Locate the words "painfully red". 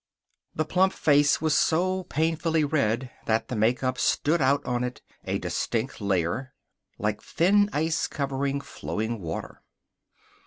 2.05-3.11